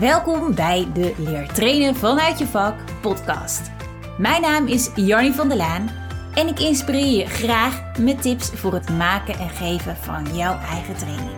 [0.00, 3.60] Welkom bij de Leer Trainen vanuit je vak podcast.
[4.18, 5.90] Mijn naam is Jarnie van der Laan
[6.34, 10.96] en ik inspireer je graag met tips voor het maken en geven van jouw eigen
[10.96, 11.36] training.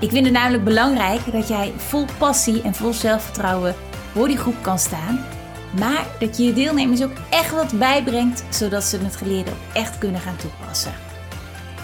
[0.00, 3.74] Ik vind het namelijk belangrijk dat jij vol passie en vol zelfvertrouwen
[4.12, 5.24] voor die groep kan staan,
[5.78, 9.98] maar dat je je deelnemers ook echt wat bijbrengt zodat ze het geleerde ook echt
[9.98, 10.92] kunnen gaan toepassen.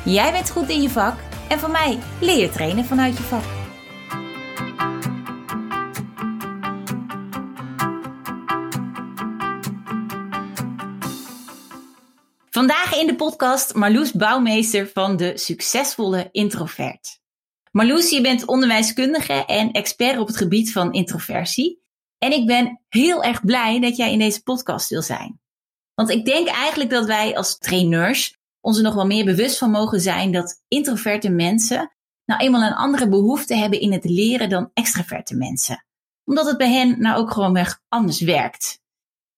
[0.04, 1.14] Jij bent goed in je vak
[1.48, 3.55] en van mij leer je trainen vanuit je vak.
[12.56, 17.20] Vandaag in de podcast Marloes Bouwmeester van de Succesvolle Introvert.
[17.70, 21.82] Marloes, je bent onderwijskundige en expert op het gebied van introversie.
[22.18, 25.40] En ik ben heel erg blij dat jij in deze podcast wil zijn.
[25.94, 29.70] Want ik denk eigenlijk dat wij als trainers ons er nog wel meer bewust van
[29.70, 31.92] mogen zijn dat introverte mensen
[32.24, 35.84] nou eenmaal een andere behoefte hebben in het leren dan extraverte mensen.
[36.24, 38.80] Omdat het bij hen nou ook gewoon weg anders werkt.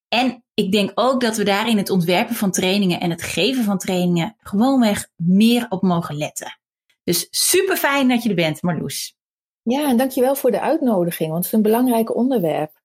[0.08, 3.78] En ik denk ook dat we daarin het ontwerpen van trainingen en het geven van
[3.78, 6.58] trainingen gewoonweg meer op mogen letten.
[7.04, 9.16] Dus super fijn dat je er bent, Marloes.
[9.62, 12.80] Ja, en dankjewel voor de uitnodiging, want het is een belangrijk onderwerp.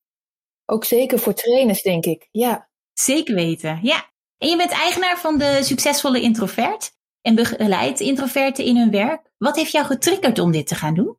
[0.65, 2.27] Ook zeker voor trainers, denk ik.
[2.31, 2.69] Ja.
[2.93, 4.09] Zeker weten, ja.
[4.37, 9.31] En je bent eigenaar van de succesvolle introvert en begeleidt introverten in hun werk.
[9.37, 11.17] Wat heeft jou getriggerd om dit te gaan doen?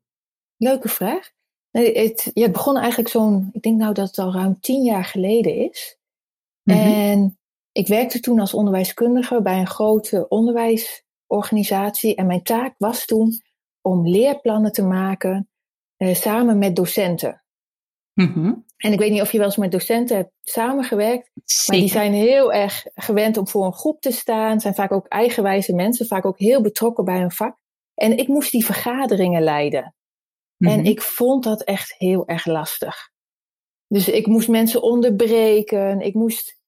[0.56, 1.30] Leuke vraag.
[1.70, 5.70] Het, het begon eigenlijk zo'n, ik denk nou dat het al ruim tien jaar geleden
[5.70, 5.98] is.
[6.64, 6.78] Mhm.
[6.78, 7.38] En
[7.72, 12.14] ik werkte toen als onderwijskundige bij een grote onderwijsorganisatie.
[12.14, 13.42] En mijn taak was toen
[13.80, 15.48] om leerplannen te maken
[15.96, 17.44] eh, samen met docenten.
[18.12, 18.52] Mhm.
[18.76, 21.30] En ik weet niet of je wel eens met docenten hebt samengewerkt.
[21.66, 24.60] Maar die zijn heel erg gewend om voor een groep te staan.
[24.60, 27.56] Zijn vaak ook eigenwijze mensen, vaak ook heel betrokken bij hun vak.
[27.94, 29.94] En ik moest die vergaderingen leiden.
[30.58, 30.86] En mhm.
[30.86, 33.12] ik vond dat echt heel erg lastig.
[33.94, 36.00] Dus ik moest mensen onderbreken.
[36.00, 36.58] Ik moest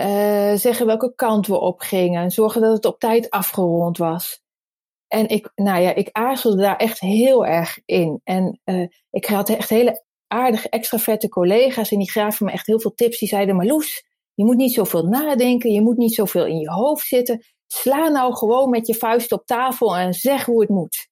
[0.00, 2.30] uh, zeggen welke kant we op gingen.
[2.30, 4.42] Zorgen dat het op tijd afgerond was.
[5.08, 8.20] En ik, nou ja, ik aarzelde daar echt heel erg in.
[8.24, 11.90] En uh, ik had echt hele aardige, extraverte collega's.
[11.90, 13.18] En die gaven me echt heel veel tips.
[13.18, 14.04] Die zeiden, Marloes,
[14.34, 15.72] je moet niet zoveel nadenken.
[15.72, 17.44] Je moet niet zoveel in je hoofd zitten.
[17.66, 21.07] Sla nou gewoon met je vuist op tafel en zeg hoe het moet.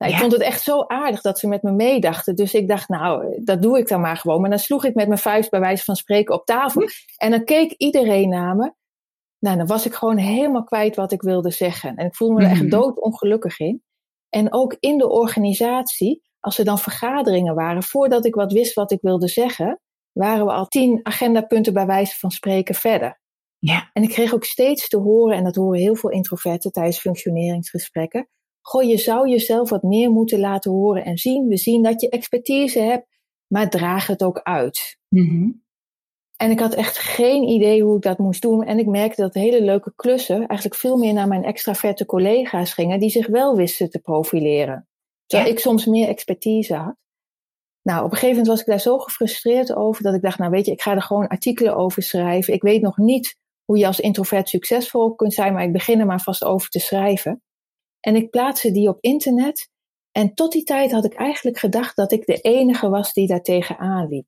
[0.00, 2.36] Nou, ik vond het echt zo aardig dat ze met me meedachten.
[2.36, 4.40] Dus ik dacht, nou, dat doe ik dan maar gewoon.
[4.40, 6.88] Maar dan sloeg ik met mijn vuist bij wijze van spreken op tafel.
[7.16, 8.72] En dan keek iedereen naar me.
[9.38, 11.96] Nou, dan was ik gewoon helemaal kwijt wat ik wilde zeggen.
[11.96, 12.70] En ik voelde me er echt mhm.
[12.70, 13.82] doodongelukkig in.
[14.28, 18.90] En ook in de organisatie, als er dan vergaderingen waren, voordat ik wat wist wat
[18.90, 19.80] ik wilde zeggen,
[20.12, 23.20] waren we al tien agendapunten bij wijze van spreken verder.
[23.58, 23.90] Ja.
[23.92, 28.28] En ik kreeg ook steeds te horen, en dat horen heel veel introverten tijdens functioneringsgesprekken,
[28.60, 31.46] Goh, je zou jezelf wat meer moeten laten horen en zien.
[31.46, 33.06] We zien dat je expertise hebt,
[33.46, 34.98] maar draag het ook uit.
[35.08, 35.50] Mhm.
[36.36, 38.64] En ik had echt geen idee hoe ik dat moest doen.
[38.64, 43.00] En ik merkte dat hele leuke klussen eigenlijk veel meer naar mijn extraverte collega's gingen,
[43.00, 44.88] die zich wel wisten te profileren.
[45.26, 46.94] Terwijl ik soms meer expertise had.
[47.82, 50.50] Nou, op een gegeven moment was ik daar zo gefrustreerd over dat ik dacht, nou
[50.50, 52.54] weet je, ik ga er gewoon artikelen over schrijven.
[52.54, 56.06] Ik weet nog niet hoe je als introvert succesvol kunt zijn, maar ik begin er
[56.06, 57.42] maar vast over te schrijven.
[58.00, 59.68] En ik plaatste die op internet.
[60.12, 63.42] En tot die tijd had ik eigenlijk gedacht dat ik de enige was die daar
[63.42, 64.26] tegenaan liep.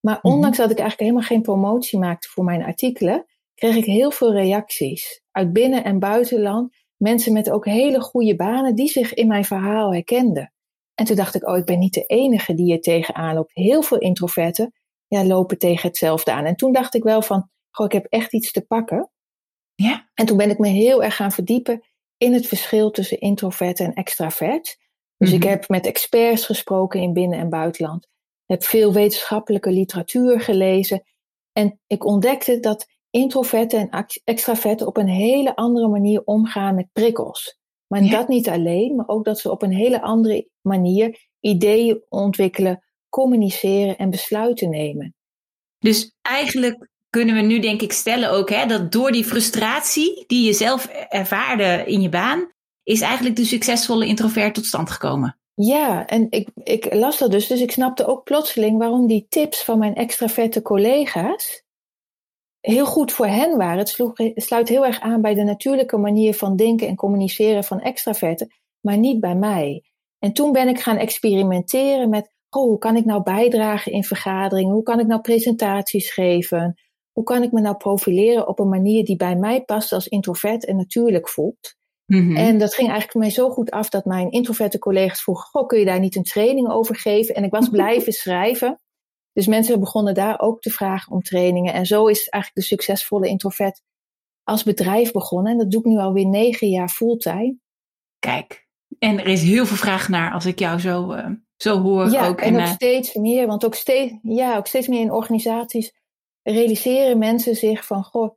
[0.00, 0.34] Maar mhm.
[0.34, 4.32] ondanks dat ik eigenlijk helemaal geen promotie maakte voor mijn artikelen, kreeg ik heel veel
[4.32, 6.76] reacties uit binnen- en buitenland.
[6.96, 10.52] Mensen met ook hele goede banen die zich in mijn verhaal herkenden.
[10.94, 13.54] En toen dacht ik, oh, ik ben niet de enige die er tegenaan loopt.
[13.54, 14.72] Heel veel introverten
[15.06, 16.44] ja, lopen tegen hetzelfde aan.
[16.44, 19.10] En toen dacht ik wel van, goh, ik heb echt iets te pakken.
[19.74, 20.10] Ja.
[20.14, 21.82] En toen ben ik me heel erg gaan verdiepen
[22.20, 24.78] in het verschil tussen introvert en extravert.
[25.16, 25.48] Dus ik mhm.
[25.48, 28.08] heb met experts gesproken in binnen- en buitenland.
[28.46, 31.02] Heb veel wetenschappelijke literatuur gelezen.
[31.52, 37.58] En ik ontdekte dat introverten en extraverten op een hele andere manier omgaan met prikkels.
[37.86, 42.84] Maar dat niet alleen, maar ook dat ze op een hele andere manier ideeën ontwikkelen,
[43.08, 45.14] communiceren en besluiten nemen.
[45.78, 50.46] Dus eigenlijk kunnen we nu denk ik stellen ook hè, dat door die frustratie die
[50.46, 52.52] je zelf ervaarde in je baan,
[52.82, 55.38] is eigenlijk de succesvolle introvert tot stand gekomen.
[55.54, 59.62] Ja, en ik, ik las dat dus, dus ik snapte ook plotseling waarom die tips
[59.62, 61.64] van mijn extraverte collega's
[62.60, 63.78] heel goed voor hen waren.
[63.78, 68.54] Het, sluit heel erg aan bij de natuurlijke manier van denken en communiceren van extraverten,
[68.80, 69.84] maar niet bij mij.
[70.18, 74.74] En toen ben ik gaan experimenteren met, oh, hoe kan ik nou bijdragen in vergaderingen?
[74.74, 76.80] Hoe kan ik nou presentaties geven?
[77.12, 80.64] Hoe kan ik me nou profileren op een manier die bij mij past als introvert
[80.64, 81.78] en natuurlijk voelt.
[82.06, 82.36] Mhm.
[82.36, 85.78] En dat ging eigenlijk mij zo goed af dat mijn introverte collega's vroegen: Goh, kun
[85.78, 87.34] je daar niet een training over geven?
[87.34, 88.80] En ik was blijven schrijven.
[89.32, 91.72] Dus mensen begonnen daar ook te vragen om trainingen.
[91.72, 93.82] En zo is eigenlijk de succesvolle introvert
[94.42, 95.52] als bedrijf begonnen.
[95.52, 97.58] En dat doe ik nu alweer negen jaar fulltime.
[98.18, 98.68] Kijk,
[98.98, 102.10] en er is heel veel vraag naar als ik jou zo, uh, zo hoor.
[102.10, 105.99] Ja, ook en ook steeds meer, want ook steeds, ja, ook steeds meer in organisaties
[106.42, 108.36] realiseren mensen zich van, goh,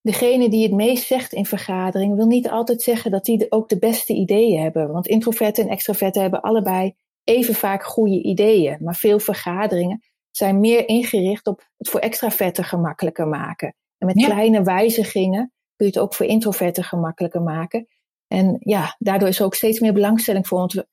[0.00, 3.78] degene die het meest zegt in vergaderingen wil niet altijd zeggen dat die ook de
[3.78, 4.92] beste ideeën hebben.
[4.92, 6.94] Want introverten en extraverten hebben allebei
[7.24, 8.76] even vaak goede ideeën.
[8.80, 13.74] Maar veel vergaderingen zijn meer ingericht op het voor extraverten gemakkelijker maken.
[13.98, 17.86] En met kleine wijzigingen kun je het ook voor introverten gemakkelijker maken.
[18.26, 20.58] En ja, daardoor is er ook steeds meer belangstelling voor.
[20.58, 20.86] Want we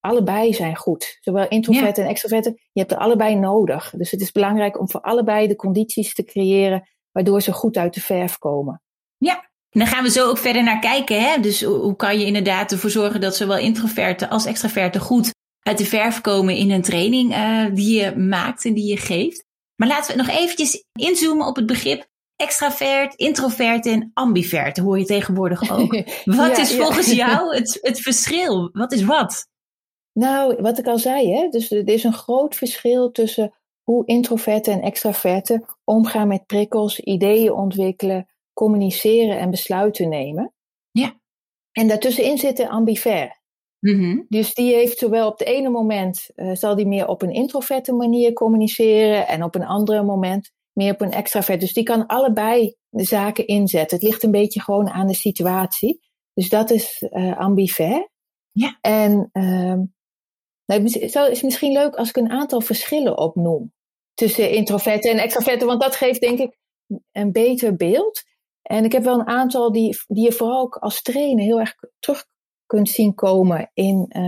[0.00, 1.18] allebei zijn goed.
[1.20, 2.52] Zowel introverten en extroverten.
[2.72, 3.92] Je hebt er allebei nodig.
[3.96, 7.94] Dus het is belangrijk om voor allebei de condities te creëren waardoor ze goed uit
[7.94, 8.82] de verf komen.
[9.16, 11.20] Ja, en dan gaan we zo ook verder naar kijken.
[11.20, 11.40] Hè?
[11.40, 15.84] Dus hoe kan je inderdaad ervoor zorgen dat zowel introverten als extraverten goed uit de
[15.84, 19.44] verf komen in een training uh, die je maakt en die je geeft.
[19.76, 22.06] Maar laten we nog eventjes inzoomen op het begrip
[22.36, 24.76] extravert, introvert en ambivert.
[24.76, 26.02] Hoor je tegenwoordig ook.
[26.24, 28.70] Wat is volgens jou het, het verschil?
[28.72, 29.48] Wat is wat?
[30.18, 31.48] Nou, wat ik al zei, hè?
[31.48, 37.52] dus er is een groot verschil tussen hoe introverten en extraverten omgaan met prikkels, ideeën
[37.52, 40.52] ontwikkelen, communiceren en besluiten nemen.
[40.90, 41.20] Ja.
[41.72, 43.40] En daartussenin zit de ambivert.
[43.78, 47.32] Mm Dus die heeft zowel op het ene moment uh, zal die meer op een
[47.32, 51.60] introverte manier communiceren en op een andere moment meer op een extravert.
[51.60, 53.96] Dus die kan allebei de zaken inzetten.
[53.98, 56.00] Het ligt een beetje gewoon aan de situatie.
[56.34, 58.08] Dus dat is uh, ambivert.
[58.52, 58.78] Ja.
[58.80, 59.74] En uh,
[60.68, 63.72] nou, het is misschien leuk als ik een aantal verschillen opnoem
[64.14, 66.58] tussen introverten en extraverten, want dat geeft denk ik
[67.12, 68.22] een beter beeld.
[68.62, 71.74] En ik heb wel een aantal die, die je vooral ook als trainer heel erg
[71.98, 72.26] terug
[72.66, 74.22] kunt zien komen in, uh,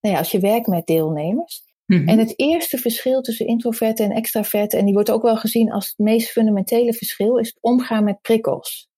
[0.00, 1.62] nou ja, als je werkt met deelnemers.
[1.86, 2.08] Mm-hmm.
[2.08, 5.88] En het eerste verschil tussen introverten en extraverten, en die wordt ook wel gezien als
[5.88, 8.88] het meest fundamentele verschil, is het omgaan met prikkels.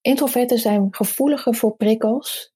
[0.00, 2.52] Introverten zijn gevoeliger voor prikkels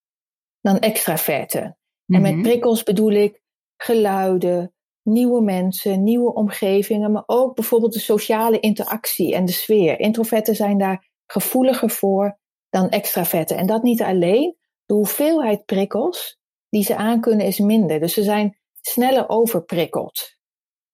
[0.61, 1.77] dan extraverten.
[2.13, 2.27] Mm-hmm.
[2.27, 3.41] En met prikkels bedoel ik
[3.77, 10.01] geluiden, nieuwe mensen, nieuwe omgevingen, maar ook bijvoorbeeld de sociale interactie en de sfeer.
[10.01, 12.39] Introverten zijn daar gevoeliger voor
[12.71, 13.57] dan extraverten.
[13.57, 16.39] En dat niet alleen, de hoeveelheid prikkels
[16.69, 18.01] die ze aankunnen is minder.
[18.01, 20.37] Dus ze zijn sneller overprikkeld.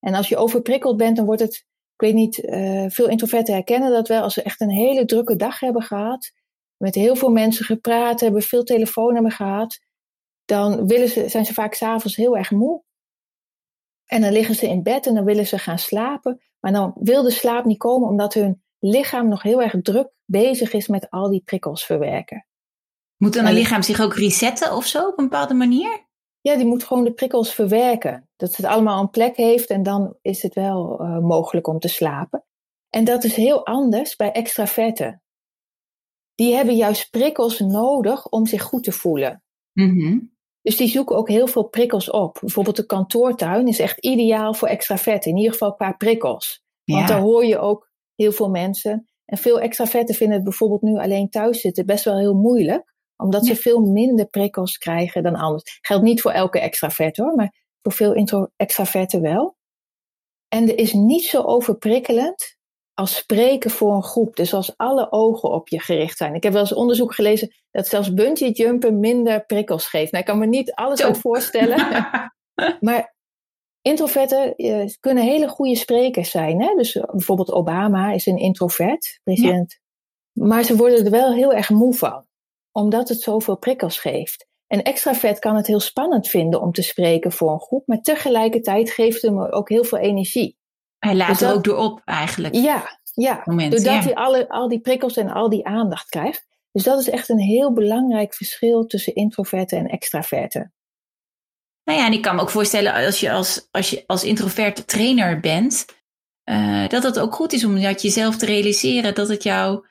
[0.00, 1.54] En als je overprikkeld bent, dan wordt het,
[1.94, 5.36] ik weet niet, uh, veel introverten herkennen dat wel, als ze echt een hele drukke
[5.36, 6.32] dag hebben gehad,
[6.76, 9.78] met heel veel mensen gepraat hebben, veel telefoon hebben gehad,
[10.48, 12.82] dan willen ze, zijn ze vaak s'avonds heel erg moe.
[14.04, 16.42] En dan liggen ze in bed en dan willen ze gaan slapen.
[16.60, 20.72] Maar dan wil de slaap niet komen omdat hun lichaam nog heel erg druk bezig
[20.72, 22.46] is met al die prikkels verwerken.
[23.16, 26.06] Moet dan een lichaam zich ook resetten of zo op een bepaalde manier?
[26.40, 28.28] Ja, die moet gewoon de prikkels verwerken.
[28.36, 31.88] Dat het allemaal een plek heeft en dan is het wel uh, mogelijk om te
[31.88, 32.44] slapen.
[32.88, 35.22] En dat is heel anders bij extraverten.
[36.34, 39.42] Die hebben juist prikkels nodig om zich goed te voelen.
[39.72, 40.36] Mm-hmm.
[40.62, 42.38] Dus die zoeken ook heel veel prikkels op.
[42.40, 45.30] Bijvoorbeeld de kantoortuin is echt ideaal voor extraverten.
[45.30, 46.62] In ieder geval qua prikkels.
[46.84, 47.06] Want Ja.
[47.06, 49.08] daar hoor je ook heel veel mensen.
[49.24, 52.94] En veel extraverten vinden het bijvoorbeeld nu alleen thuis zitten best wel heel moeilijk.
[53.16, 55.78] Omdat ze veel minder prikkels krijgen dan anders.
[55.82, 59.56] Geldt niet voor elke extravert hoor, maar voor veel extraverten wel.
[60.48, 62.57] En er is niet zo overprikkelend
[62.98, 64.36] als spreken voor een groep.
[64.36, 66.34] Dus als alle ogen op je gericht zijn.
[66.34, 70.12] Ik heb wel eens onderzoek gelezen dat zelfs bungee jumpen minder prikkels geeft.
[70.12, 71.76] Nou, ik kan me niet alles uit voorstellen.
[72.80, 73.14] maar
[73.82, 76.62] introverten eh, kunnen hele goede sprekers zijn.
[76.62, 76.74] Hè?
[76.76, 79.80] Dus eh, bijvoorbeeld Obama is een introvert, president.
[80.32, 82.26] Maar ze worden er wel heel erg moe van.
[82.72, 84.46] Omdat het zoveel prikkels geeft.
[84.66, 87.86] Een extravert kan het heel spannend vinden om te spreken voor een groep.
[87.86, 90.57] Maar tegelijkertijd geeft hem ook heel veel energie.
[90.98, 92.54] Hij laat Dus er ook door op eigenlijk.
[92.54, 93.42] Ja, ja.
[93.44, 94.02] Moment, Doordat ja.
[94.02, 96.46] hij alle, al die prikkels en al die aandacht krijgt.
[96.72, 100.72] Dus dat is echt een heel belangrijk verschil tussen introverten en extraverten.
[101.84, 104.88] Nou ja, en ik kan me ook voorstellen als je als, als, je als introvert
[104.88, 105.84] trainer bent,
[106.44, 109.86] eh, dat het ook goed is om dat jezelf te realiseren dat het jou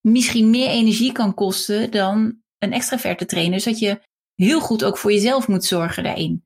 [0.00, 3.54] misschien meer energie kan kosten dan een extraverte trainer.
[3.54, 4.00] Dus dat je
[4.34, 6.44] heel goed ook voor jezelf moet zorgen daarin.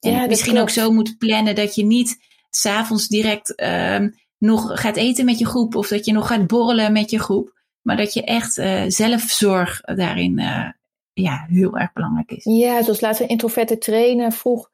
[0.00, 0.68] En Ja, misschien klopt.
[0.68, 2.16] ook zo moet plannen dat je niet
[2.56, 6.92] s'avonds direct ehm, nog gaat eten met je groep of dat je nog gaat borrelen
[6.92, 7.52] met je groep.
[7.82, 10.68] Maar dat je echt eh, zelfzorg daarin eh,
[11.12, 12.44] ja, heel erg belangrijk is.
[12.44, 14.70] Ja, zoals laatst een introverte trainer vroeg,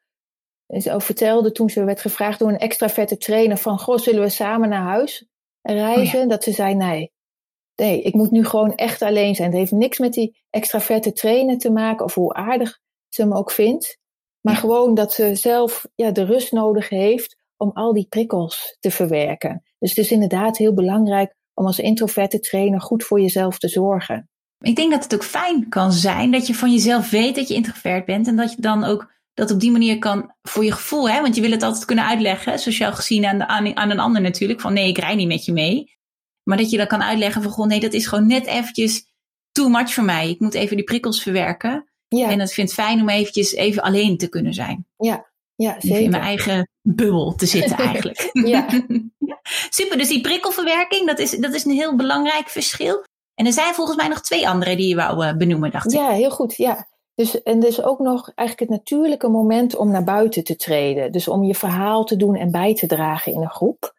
[0.66, 4.68] ze vertelde toen ze werd gevraagd door een extraverte trainer van, goh, zullen we samen
[4.68, 5.26] naar huis
[5.62, 6.28] reizen?
[6.28, 7.12] Dat ze zei, nee,
[7.76, 9.49] nee, ik moet nu gewoon echt alleen zijn.
[9.49, 13.50] Het heeft niks met die extraverte trainer te maken of hoe aardig ze hem ook
[13.50, 13.99] vindt.
[14.40, 14.60] Maar Ja.
[14.60, 19.62] gewoon dat ze zelf ja, de rust nodig heeft om al die prikkels te verwerken.
[19.78, 24.28] Dus het is inderdaad heel belangrijk om als introverte trainer goed voor jezelf te zorgen.
[24.58, 27.54] Ik denk dat het ook fijn kan zijn dat je van jezelf weet dat je
[27.54, 31.10] introvert bent en dat je dan ook dat op die manier kan voor je gevoel,
[31.10, 34.00] hè, want je wil het altijd kunnen uitleggen, sociaal gezien aan, de, aan, aan een
[34.00, 35.98] ander natuurlijk, van nee, ik rij niet met je mee.
[36.42, 39.06] Maar dat je dan kan uitleggen van, goh, nee, dat is gewoon net eventjes
[39.52, 40.30] too much voor mij.
[40.30, 41.90] Ik moet even die prikkels verwerken.
[42.08, 42.30] Ja.
[42.30, 44.86] En dat vind ik fijn om eventjes even alleen te kunnen zijn.
[44.96, 45.29] Ja,
[45.62, 46.00] ja zeker.
[46.00, 48.30] In mijn eigen bubbel te zitten eigenlijk.
[48.32, 48.66] ja.
[49.70, 53.04] Super, dus die prikkelverwerking, dat is, dat is een heel belangrijk verschil.
[53.34, 55.98] En er zijn volgens mij nog twee andere die je wou uh, benoemen, dacht ik.
[55.98, 56.56] Ja, heel goed.
[56.56, 56.88] Ja.
[57.14, 61.12] Dus, en er is ook nog eigenlijk het natuurlijke moment om naar buiten te treden.
[61.12, 63.94] Dus om je verhaal te doen en bij te dragen in een groep.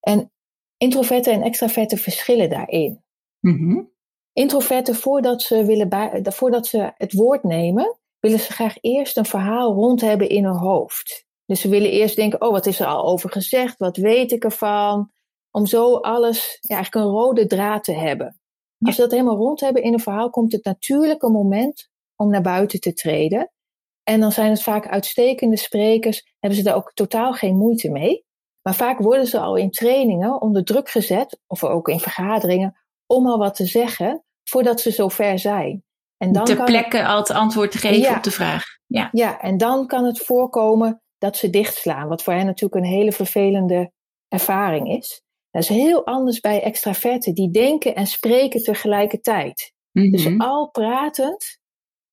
[0.00, 0.32] En
[0.76, 3.02] introverten en extraverten verschillen daarin.
[3.40, 3.90] Mm
[4.32, 9.74] Introverten, voordat ze, willen voordat ze het woord nemen, willen ze graag eerst een verhaal
[9.74, 11.26] rond hebben in hun hoofd.
[11.46, 13.78] Dus ze willen eerst denken, oh, wat is er al over gezegd?
[13.78, 15.10] Wat weet ik ervan?
[15.50, 18.40] Om zo alles, ja, eigenlijk een rode draad te hebben.
[18.78, 22.42] Als ze dat helemaal rond hebben in een verhaal, komt het natuurlijke moment om naar
[22.42, 23.52] buiten te treden.
[24.02, 28.24] En dan zijn het vaak uitstekende sprekers, hebben ze daar ook totaal geen moeite mee.
[28.62, 33.26] Maar vaak worden ze al in trainingen onder druk gezet, of ook in vergaderingen, om
[33.26, 35.84] al wat te zeggen voordat ze zover zijn.
[36.22, 38.64] En dan Ter plekke al het antwoord te geven op de vraag.
[38.86, 39.08] Ja.
[39.12, 43.12] ja, en dan kan het voorkomen dat ze dichtslaan, wat voor hen natuurlijk een hele
[43.12, 43.92] vervelende
[44.28, 45.22] ervaring is.
[45.50, 49.72] Dat is heel anders bij extraverten, die denken en spreken tegelijkertijd.
[49.92, 50.40] Dus mhm.
[50.40, 51.58] al pratend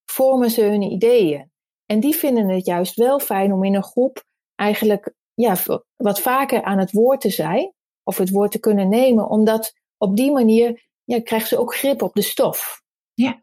[0.06, 1.52] vormen ze hun ideeën.
[1.86, 4.24] En die vinden het juist wel fijn om in een groep
[4.56, 5.56] eigenlijk ja,
[5.96, 7.74] wat vaker aan het woord te zijn,
[8.04, 12.02] of het woord te kunnen nemen, omdat op die manier ja, krijgen ze ook grip
[12.02, 12.82] op de stof.
[13.14, 13.42] Ja,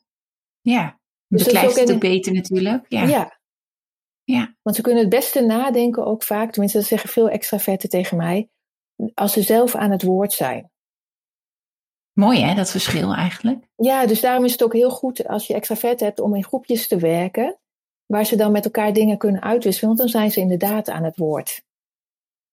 [0.64, 0.98] ja.
[1.28, 2.84] Dus beklijft het ook beter natuurlijk.
[2.88, 3.02] Ja.
[3.02, 3.40] ja.
[4.24, 4.54] ja.
[4.62, 8.48] Want ze kunnen het beste nadenken ook vaak, tenminste dat zeggen veel extraverten tegen mij,
[9.14, 10.70] als ze zelf aan het woord zijn.
[12.12, 13.66] Mooi hè, dat verschil eigenlijk.
[13.76, 16.88] Ja, dus daarom is het ook heel goed als je extravert hebt om in groepjes
[16.88, 17.58] te werken,
[18.06, 21.16] waar ze dan met elkaar dingen kunnen uitwisselen, want dan zijn ze inderdaad aan het
[21.16, 21.62] woord.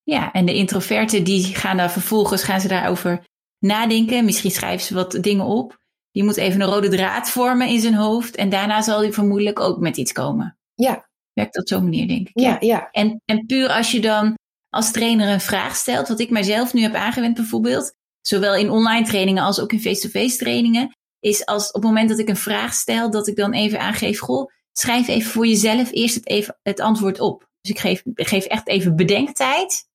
[0.03, 3.27] Ja, en de introverten die gaan daar vervolgens gaan ze daarover
[3.59, 4.25] nadenken.
[4.25, 5.80] Misschien schrijven ze wat dingen op.
[6.11, 8.35] Die moet even een rode draad vormen in zijn hoofd.
[8.35, 10.57] En daarna zal hij vermoedelijk ook met iets komen.
[10.73, 11.09] Ja.
[11.33, 12.39] Werkt op zo'n manier, denk ik.
[12.39, 12.89] Ja, ja.
[12.91, 14.35] En, en puur als je dan
[14.69, 19.05] als trainer een vraag stelt, wat ik mijzelf nu heb aangewend bijvoorbeeld, zowel in online
[19.05, 22.73] trainingen als ook in face-to-face trainingen, is als op het moment dat ik een vraag
[22.73, 26.79] stel, dat ik dan even aangeef, goh, schrijf even voor jezelf eerst het, even, het
[26.79, 27.49] antwoord op.
[27.61, 29.89] Dus ik geef, geef echt even bedenktijd.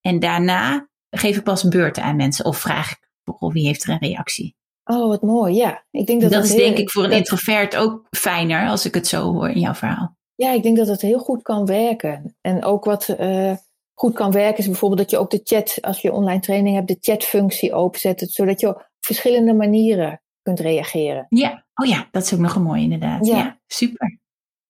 [0.00, 3.90] En daarna geef ik pas beurten aan mensen of vraag ik, goh, wie heeft er
[3.90, 4.56] een reactie?
[4.90, 5.54] Oh, wat mooi.
[5.54, 8.94] Ja, ik denk dat dat, is denk ik voor een introvert ook fijner als ik
[8.94, 10.16] het zo hoor in jouw verhaal.
[10.34, 12.36] Ja, ik denk dat het heel goed kan werken.
[12.40, 13.52] En ook wat uh,
[13.94, 16.88] goed kan werken is bijvoorbeeld dat je ook de chat, als je online training hebt,
[16.88, 21.26] de chatfunctie openzet, zodat je op verschillende manieren kunt reageren.
[21.28, 23.26] Ja, oh ja, dat is ook nog een mooi inderdaad.
[23.26, 24.18] Ja, super.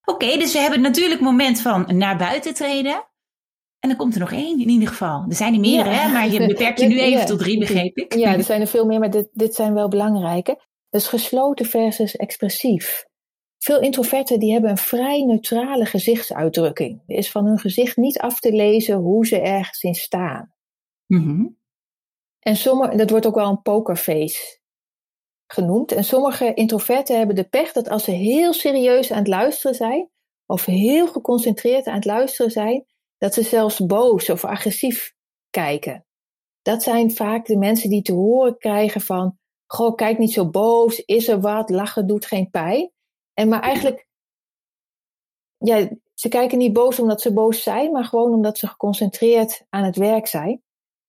[0.04, 3.09] Oké, dus we hebben het natuurlijk moment van naar buiten treden.
[3.80, 5.25] En dan komt er nog één in ieder geval.
[5.28, 6.12] Er zijn er meerdere, hè?
[6.12, 8.14] maar je beperkt je nu even tot drie, begreep ik.
[8.14, 10.60] Ja, er zijn er veel meer, maar dit, dit zijn wel belangrijke.
[10.90, 13.08] Dus gesloten versus expressief.
[13.58, 17.02] Veel introverten die hebben een vrij neutrale gezichtsuitdrukking.
[17.06, 20.54] Er is van hun gezicht niet af te lezen hoe ze ergens in staan.
[21.06, 21.58] Mm
[22.38, 24.60] En sommige, dat wordt ook wel een pokerface
[25.46, 25.92] genoemd.
[25.92, 30.10] En sommige introverten hebben de pech dat als ze heel serieus aan het luisteren zijn,
[30.46, 32.84] of heel geconcentreerd aan het luisteren zijn,
[33.20, 35.14] dat ze zelfs boos of agressief
[35.50, 36.06] kijken.
[36.62, 40.98] Dat zijn vaak de mensen die te horen krijgen van, goh, kijk niet zo boos,
[40.98, 42.92] is er wat, lachen doet geen pijn.
[43.34, 44.06] En maar eigenlijk,
[45.56, 49.84] ja, ze kijken niet boos omdat ze boos zijn, maar gewoon omdat ze geconcentreerd aan
[49.84, 50.62] het werk zijn.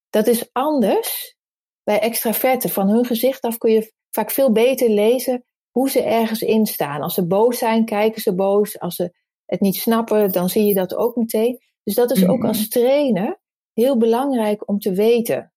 [0.09, 1.37] Dat is anders
[1.83, 2.69] bij extraverten.
[2.69, 7.01] Van hun gezicht af kun je vaak veel beter lezen hoe ze ergens in staan.
[7.01, 8.79] Als ze boos zijn, kijken ze boos.
[8.79, 9.15] Als ze
[9.45, 11.59] het niet snappen, dan zie je dat ook meteen.
[11.83, 12.47] Dus dat is ook mhm.
[12.47, 13.39] als trainer
[13.73, 15.53] heel belangrijk om te weten.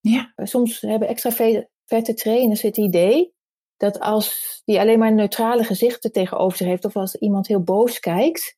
[0.00, 0.32] Ja.
[0.36, 3.34] Soms hebben extraverte trainers het idee
[3.76, 7.98] dat als die alleen maar neutrale gezichten tegenover zich heeft, of als iemand heel boos
[8.00, 8.56] kijkt,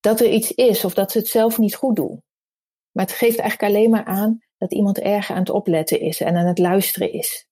[0.00, 2.22] dat er iets is of dat ze het zelf niet goed doen.
[2.92, 6.36] Maar het geeft eigenlijk alleen maar aan dat iemand erg aan het opletten is en
[6.36, 7.46] aan het luisteren is.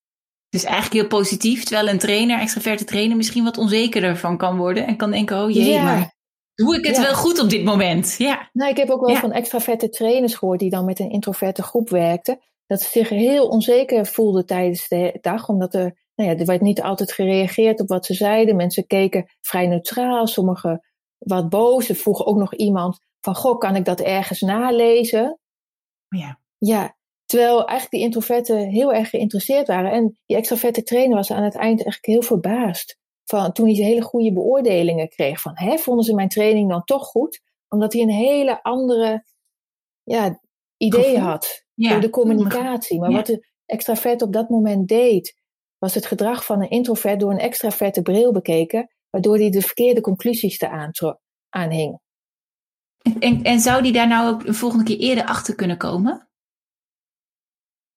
[0.49, 4.57] Het is eigenlijk heel positief, terwijl een trainer, extraverte trainer, misschien wat onzekerder van kan
[4.57, 6.14] worden en kan denken, oh jee, maar
[6.55, 8.15] doe ik het wel goed op dit moment?
[8.17, 8.49] Ja.
[8.53, 11.89] Nou, ik heb ook wel van extraverte trainers gehoord die dan met een introverte groep
[11.89, 16.45] werkten, dat ze zich heel onzeker voelden tijdens de dag, omdat er nou ja, er
[16.45, 18.55] werd niet altijd gereageerd op wat ze zeiden.
[18.55, 20.27] Mensen keken vrij neutraal.
[20.27, 20.81] Sommigen
[21.17, 21.89] wat boos.
[21.89, 25.39] Er vroeg ook nog iemand van, goh, kan ik dat ergens nalezen?
[26.07, 26.39] Ja.
[26.57, 26.95] Ja,
[27.25, 29.91] terwijl eigenlijk die introverten heel erg geïnteresseerd waren.
[29.91, 32.97] En die extraverte trainer was aan het eind eigenlijk heel verbaasd.
[33.25, 35.41] Van, toen hij hele goede beoordelingen kreeg.
[35.41, 37.41] Van, hè, vonden ze mijn training dan toch goed?
[37.67, 39.25] Omdat hij een hele andere
[40.03, 40.39] ja,
[40.77, 41.65] idee had.
[41.73, 41.89] Ja.
[41.89, 42.99] Door de communicatie.
[42.99, 45.37] Maar wat de extravert op dat moment deed,
[45.77, 50.01] was het gedrag van een introvert door een extraverte bril bekeken, waardoor hij de verkeerde
[50.01, 50.93] conclusies te
[51.49, 51.99] aanhing.
[53.19, 56.29] En, en zou die daar nou ook de volgende keer eerder achter kunnen komen?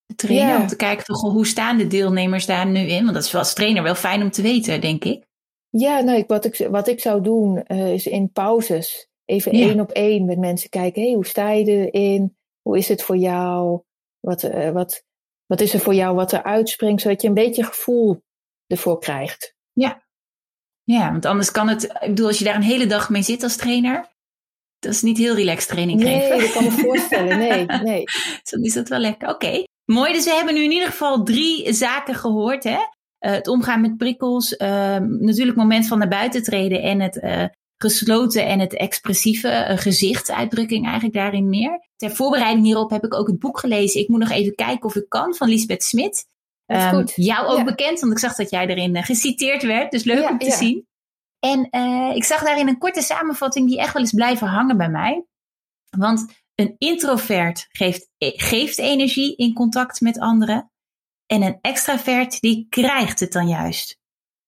[0.08, 3.02] De trainer, om te kijken hoe staan de deelnemers daar nu in?
[3.02, 5.26] Want dat is als trainer wel fijn om te weten, denk ik.
[5.70, 9.90] Ja, nou, wat, ik, wat ik zou doen uh, is in pauzes even één op
[9.90, 11.02] één met mensen kijken.
[11.02, 12.36] Hey, hoe sta je erin?
[12.62, 13.82] Hoe is het voor jou?
[14.20, 15.04] Wat, uh, wat,
[15.46, 17.02] wat is er voor jou wat er uitspringt?
[17.02, 18.22] Zodat je een beetje gevoel
[18.66, 19.54] ervoor krijgt.
[19.72, 20.06] Ja.
[20.82, 21.82] Ja, want anders kan het...
[21.82, 24.16] Ik bedoel, als je daar een hele dag mee zit als trainer...
[24.78, 26.28] Dat is niet heel relaxed training geven.
[26.28, 27.38] Nee, dat kan me voorstellen.
[27.38, 28.04] Nee, nee.
[28.50, 29.28] Dan is dat wel lekker.
[29.28, 29.64] Oké.
[29.92, 32.64] Mooi, dus we hebben nu in ieder geval drie zaken gehoord.
[32.64, 32.78] Hè?
[32.78, 32.80] Uh,
[33.18, 37.44] het omgaan met prikkels, uh, natuurlijk moment van naar buiten treden en het uh,
[37.76, 41.88] gesloten en het expressieve uh, gezichtsuitdrukking eigenlijk daarin meer.
[41.96, 44.00] Ter voorbereiding hierop heb ik ook het boek gelezen.
[44.00, 46.26] Ik moet nog even kijken of ik kan van Lisbeth Smit.
[46.66, 49.90] Um, jou ook bekend, want ik zag dat jij erin geciteerd werd.
[49.90, 50.56] Dus leuk ja, om te ja.
[50.56, 50.86] zien.
[51.38, 51.68] En
[52.14, 55.24] ik zag daarin een korte samenvatting die echt wel eens blijven hangen bij mij.
[55.96, 56.26] Want
[56.60, 60.70] een introvert geeft, geeft energie in contact met anderen.
[61.26, 63.98] En een extravert die krijgt het dan juist.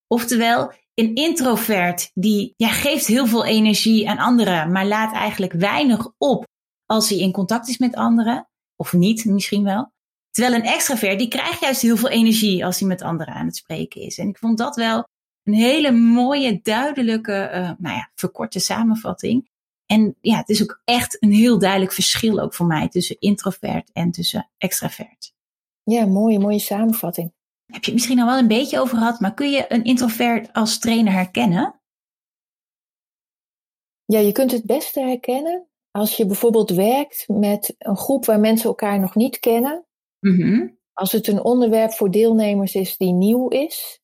[0.07, 6.12] Oftewel, een introvert die ja, geeft heel veel energie aan anderen, maar laat eigenlijk weinig
[6.19, 6.47] op
[6.87, 8.49] als hij in contact is met anderen.
[8.76, 9.93] Of niet, misschien wel.
[10.31, 13.57] Terwijl een extravert, die krijgt juist heel veel energie als hij met anderen aan het
[13.57, 14.19] spreken is.
[14.19, 15.09] En ik vond dat wel
[15.43, 19.49] een hele mooie, duidelijke, uh, nou ja, verkorte samenvatting.
[19.90, 23.91] En ja, het is ook echt een heel duidelijk verschil ook voor mij tussen introvert
[23.93, 25.34] en tussen extravert.
[25.82, 27.32] Ja, mooie, mooie samenvatting.
[27.67, 30.52] Heb je het misschien al wel een beetje over gehad, maar kun je een introvert
[30.52, 31.80] als trainer herkennen?
[34.04, 38.69] Ja, je kunt het beste herkennen als je bijvoorbeeld werkt met een groep waar mensen
[38.69, 39.86] elkaar nog niet kennen.
[40.21, 40.78] Mm -hmm.
[40.93, 44.00] Als het een onderwerp voor deelnemers is die nieuw is,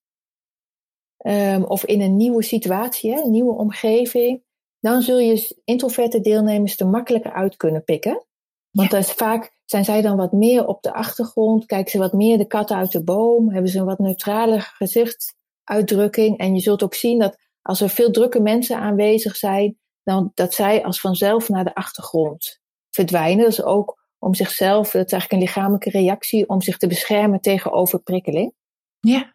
[1.26, 4.44] um, of in een nieuwe situatie, hè, een nieuwe omgeving,
[4.80, 8.26] dan zul je introverte deelnemers er makkelijker uit kunnen pikken.
[8.70, 9.02] Want ja.
[9.02, 12.70] vaak zijn zij dan wat meer op de achtergrond, kijken ze wat meer de kat
[12.70, 16.38] uit de boom, hebben ze een wat neutrale gezichtsuitdrukking.
[16.38, 20.54] En je zult ook zien dat als er veel drukke mensen aanwezig zijn, dan dat
[20.54, 22.60] zij als vanzelf naar de achtergrond
[22.90, 23.44] verdwijnen.
[23.44, 27.40] Dat is ook om zichzelf, dat is eigenlijk een lichamelijke reactie, om zich te beschermen
[27.40, 28.54] tegen overprikkeling.
[29.00, 29.34] Ja.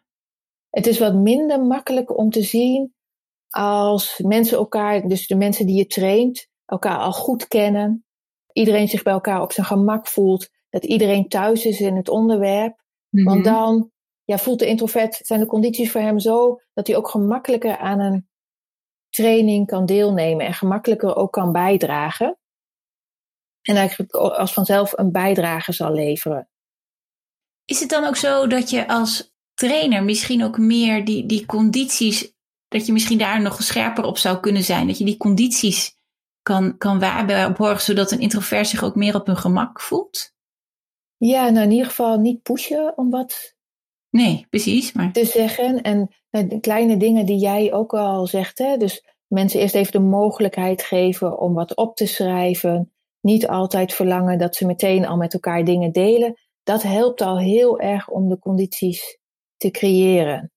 [0.70, 2.94] Het is wat minder makkelijk om te zien
[3.52, 8.04] als mensen elkaar, dus de mensen die je traint, elkaar al goed kennen,
[8.52, 12.80] iedereen zich bij elkaar op zijn gemak voelt, dat iedereen thuis is in het onderwerp.
[13.10, 13.90] Want dan
[14.24, 18.00] ja, voelt de introvert, zijn de condities voor hem zo dat hij ook gemakkelijker aan
[18.00, 18.28] een
[19.08, 22.38] training kan deelnemen en gemakkelijker ook kan bijdragen.
[23.62, 26.48] En eigenlijk als vanzelf een bijdrage zal leveren.
[27.64, 32.31] Is het dan ook zo dat je als trainer misschien ook meer die, die condities,
[32.72, 34.86] dat je misschien daar nog scherper op zou kunnen zijn?
[34.86, 35.96] Dat je die condities
[36.42, 40.32] kan, kan waarborgen, zodat een introvert zich ook meer op hun gemak voelt?
[41.16, 43.56] Ja, nou in ieder geval niet pushen om wat
[44.10, 45.12] nee, precies, maar...
[45.12, 45.82] te zeggen.
[45.82, 48.76] En nou, de kleine dingen die jij ook al zegt, hè?
[48.76, 52.92] dus mensen eerst even de mogelijkheid geven om wat op te schrijven.
[53.20, 56.40] Niet altijd verlangen dat ze meteen al met elkaar dingen delen.
[56.62, 59.18] Dat helpt al heel erg om de condities
[59.56, 60.51] te creëren.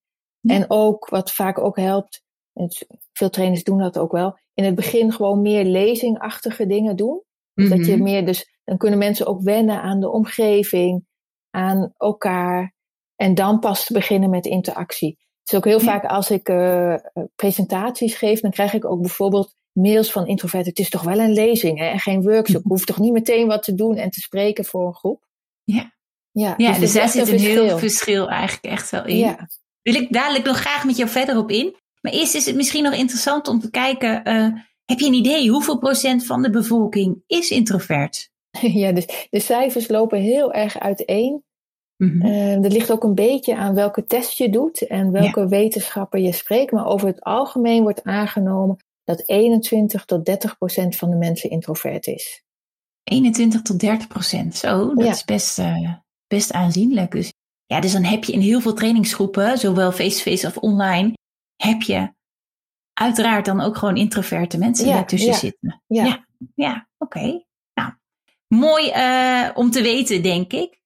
[0.46, 0.56] Ja.
[0.56, 2.24] En ook, wat vaak ook helpt,
[3.14, 7.24] veel trainers doen dat ook wel, in het begin gewoon meer lezingachtige dingen doen.
[7.54, 7.78] Mm -hmm.
[7.78, 8.04] Dat je mhm.
[8.04, 11.06] meer, dus dan kunnen mensen ook wennen aan de omgeving,
[11.50, 12.74] aan elkaar.
[13.16, 15.10] En dan pas te beginnen met interactie.
[15.10, 15.86] Het is ook heel ja.
[15.86, 16.96] vaak als ik uh,
[17.36, 20.70] presentaties geef, dan krijg ik ook bijvoorbeeld mails van introverten.
[20.70, 22.62] Het is toch wel een lezing hè, en geen workshop.
[22.64, 25.28] Je hoeft toch niet meteen wat te doen en te spreken voor een groep.
[25.64, 25.94] Ja,
[26.32, 29.18] ja, ja dus, dus daar zit een heel verschil eigenlijk echt wel in.
[29.18, 29.50] Ja.
[29.86, 31.76] Wil ik dadelijk nog graag met jou verder op in.
[32.02, 35.50] Maar eerst is het misschien nog interessant om te kijken, uh, heb je een idee
[35.50, 38.30] hoeveel procent van de bevolking is introvert?
[38.82, 41.43] Ja, dus de cijfers lopen heel erg uiteen.
[41.98, 42.32] Mm -hmm.
[42.32, 45.48] uh, dat ligt ook een beetje aan welke test je doet en welke ja.
[45.48, 46.71] wetenschapper je spreekt.
[46.71, 52.08] Maar over het algemeen wordt aangenomen dat 21 tot 30 procent van de mensen introvert
[52.08, 52.43] is.
[53.04, 55.12] 21 tot 30 procent, zo, dat ja.
[55.12, 55.93] is best, uh,
[56.28, 57.12] best aanzienlijk.
[57.12, 57.34] Dus
[57.65, 61.13] ja, dus dan heb je in heel veel trainingsgroepen, zowel face-to-face -face of online,
[61.56, 62.13] heb je
[62.93, 65.84] uiteraard dan ook gewoon introverte mensen die daartussen zitten.
[65.88, 66.25] Ja, ja,
[66.56, 67.43] ja oké.
[67.73, 67.93] Nou,
[68.47, 70.80] mooi uh, om te weten, denk ik.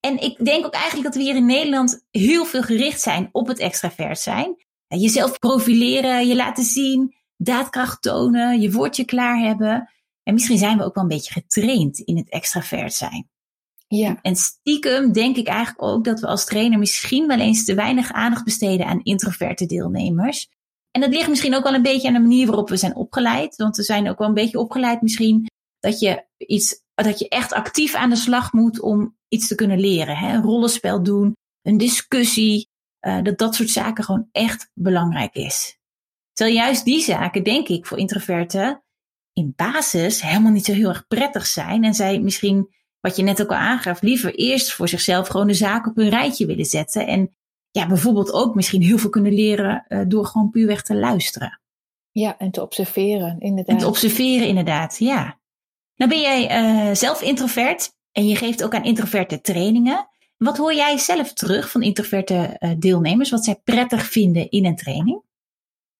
[0.00, 3.46] En ik denk ook eigenlijk dat we hier in Nederland heel veel gericht zijn op
[3.46, 4.56] het extravert zijn.
[4.86, 9.90] Jezelf profileren, je laten zien, daadkracht tonen, je woordje klaar hebben.
[10.22, 13.28] En misschien zijn we ook wel een beetje getraind in het extravert zijn.
[13.96, 14.18] Ja.
[14.22, 18.12] En stiekem denk ik eigenlijk ook dat we als trainer misschien wel eens te weinig
[18.12, 20.48] aandacht besteden aan introverte deelnemers.
[20.90, 23.56] En dat ligt misschien ook wel een beetje aan de manier waarop we zijn opgeleid.
[23.56, 25.46] Want we zijn ook wel een beetje opgeleid misschien
[25.78, 29.80] dat je iets, dat je echt actief aan de slag moet om iets te kunnen
[29.80, 30.16] leren.
[30.16, 30.34] Hè?
[30.34, 32.68] Een rollenspel doen, een discussie,
[33.06, 35.78] uh, dat dat soort zaken gewoon echt belangrijk is.
[36.32, 38.84] Terwijl juist die zaken, denk ik, voor introverten
[39.32, 41.84] in basis helemaal niet zo heel erg prettig zijn.
[41.84, 45.54] En zij misschien, wat je net ook al aangaf, liever eerst voor zichzelf gewoon de
[45.54, 47.06] zaken op een rijtje willen zetten.
[47.06, 47.34] En
[47.70, 51.60] ja, bijvoorbeeld ook misschien heel veel kunnen leren uh, door gewoon puurweg te luisteren.
[52.10, 53.74] Ja, en te observeren, inderdaad.
[53.74, 55.38] En te observeren, inderdaad, ja.
[55.96, 60.08] Nou ben jij uh, zelf introvert en je geeft ook aan introverte trainingen.
[60.36, 64.76] Wat hoor jij zelf terug van introverte uh, deelnemers, wat zij prettig vinden in een
[64.76, 65.22] training?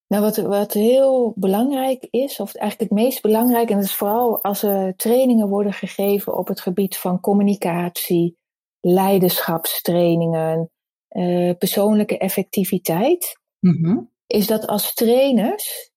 [0.06, 4.42] Nou, wat, wat heel belangrijk is, of eigenlijk het meest belangrijk, en dat is vooral
[4.42, 8.36] als er trainingen worden gegeven op het gebied van communicatie,
[8.80, 10.70] leiderschapstrainingen,
[11.10, 14.10] uh, persoonlijke effectiviteit, mm-hmm.
[14.26, 15.92] is dat als trainers,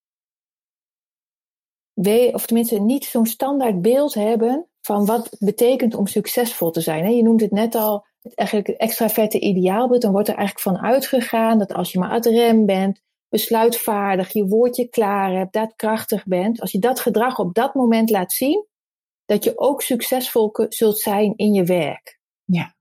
[1.93, 6.81] we, of tenminste niet zo'n standaard beeld hebben van wat het betekent om succesvol te
[6.81, 7.15] zijn.
[7.15, 11.59] Je noemt het net al, eigenlijk het extraverte ideaalbeeld, dan wordt er eigenlijk van uitgegaan
[11.59, 16.71] dat als je maar uit rem bent, besluitvaardig, je woordje klaar hebt, daadkrachtig bent, als
[16.71, 18.65] je dat gedrag op dat moment laat zien,
[19.25, 22.19] dat je ook succesvol zult zijn in je werk.
[22.43, 22.75] Ja.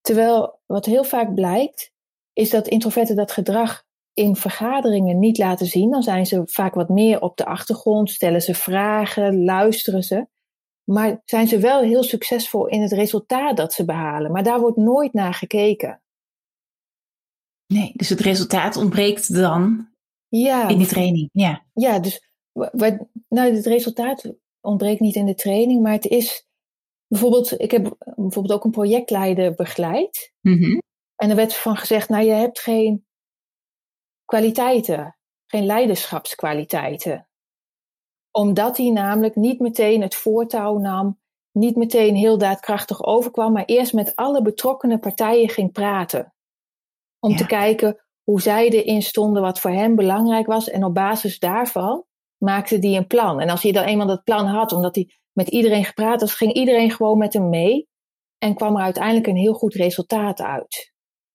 [0.00, 1.92] Terwijl wat heel vaak blijkt,
[2.32, 5.90] is dat introverten dat gedrag in vergaderingen niet laten zien.
[5.90, 10.26] Dan zijn ze vaak wat meer op de achtergrond, stellen ze vragen, luisteren ze.
[10.84, 14.32] Maar zijn ze wel heel succesvol in het resultaat dat ze behalen.
[14.32, 16.02] Maar daar wordt nooit naar gekeken.
[17.66, 19.88] Nee, dus het resultaat ontbreekt dan
[20.28, 21.28] ja, in de training.
[21.32, 26.46] Ja, ja dus wat, nou, het resultaat ontbreekt niet in de training, maar het is
[27.08, 30.32] bijvoorbeeld, ik heb bijvoorbeeld ook een projectleider begeleid.
[30.40, 30.82] Mm
[31.16, 33.06] En er werd van gezegd, nou je hebt geen
[34.24, 37.28] kwaliteiten, geen leiderschapskwaliteiten.
[38.30, 41.20] Omdat hij namelijk niet meteen het voortouw nam,
[41.52, 46.33] niet meteen heel daadkrachtig overkwam, maar eerst met alle betrokkenen partijen ging praten.
[47.24, 50.70] Om te kijken hoe zij erin stonden, wat voor hem belangrijk was.
[50.70, 52.04] En op basis daarvan
[52.38, 53.40] maakte hij een plan.
[53.40, 56.52] En als hij dan eenmaal dat plan had, omdat hij met iedereen gepraat had, ging
[56.52, 57.88] iedereen gewoon met hem mee.
[58.38, 60.92] En kwam er uiteindelijk een heel goed resultaat uit.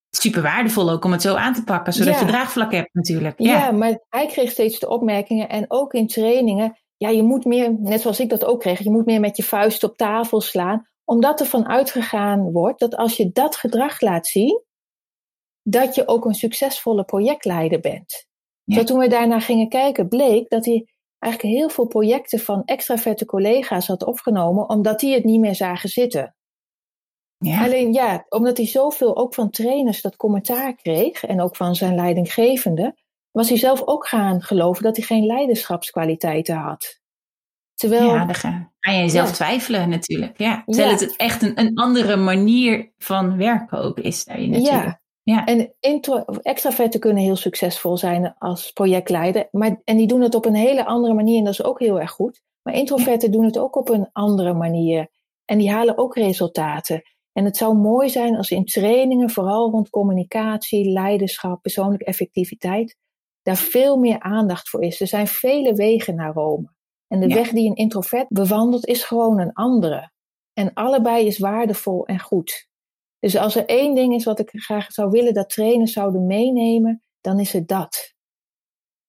[0.10, 3.40] Super waardevol ook om het zo aan te pakken, zodat je draagvlak hebt natuurlijk.
[3.40, 3.58] Ja.
[3.58, 6.78] ja, maar hij kreeg steeds de opmerkingen en ook in trainingen.
[6.98, 9.44] Ja, je moet meer, net zoals ik dat ook kreeg, je moet meer met je
[9.44, 10.88] vuist op tafel slaan.
[11.06, 14.64] Omdat er van uitgegaan wordt dat als je dat gedrag laat zien,
[15.70, 18.28] dat je ook een succesvolle projectleider bent.
[18.64, 18.84] Ja.
[18.84, 20.88] toen we daarna gingen kijken, bleek dat hij
[21.20, 25.90] eigenlijk heel veel projecten van extraverte collega's had opgenomen, omdat die het niet meer zagen
[25.90, 26.36] zitten.
[27.38, 27.64] Ja.
[27.64, 31.96] Alleen ja, omdat hij zoveel ook van trainers dat commentaar kreeg en ook van zijn
[31.96, 32.96] leidinggevende,
[33.32, 37.00] was hij zelf ook gaan geloven dat hij geen leiderschapskwaliteiten had.
[37.74, 40.38] Terwijl, ja, dan ga, je jezelf twijfelen natuurlijk.
[40.38, 40.64] Ja.
[40.66, 44.84] Terwijl het echt een, een andere manier van werken ook is daarin natuurlijk.
[44.84, 45.46] Ja, ja.
[45.46, 45.74] En
[46.42, 49.48] extraverten kunnen heel succesvol zijn als projectleider.
[49.52, 52.00] Maar, en die doen het op een hele andere manier en dat is ook heel
[52.00, 52.42] erg goed.
[52.62, 55.08] Maar introverten doen het ook op een andere manier.
[55.46, 57.02] En die halen ook resultaten.
[57.34, 62.98] En het zou mooi zijn als in trainingen, vooral rond communicatie, leiderschap, persoonlijke effectiviteit,
[63.42, 65.02] daar veel meer aandacht voor is.
[65.02, 66.74] Er zijn vele wegen naar Rome.
[67.08, 70.12] En de weg die een introvert bewandelt is gewoon een andere.
[70.54, 72.69] En allebei is waardevol en goed.
[73.20, 77.04] Dus als er één ding is wat ik graag zou willen dat trainers zouden meenemen,
[77.22, 78.14] dan is het dat.